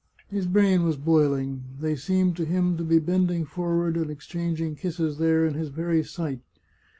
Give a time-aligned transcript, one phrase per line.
[0.29, 1.61] His brain was boiling.
[1.79, 5.69] They seemed to him to be bend ing forward and exchanging kisses there in his
[5.69, 6.39] very sight.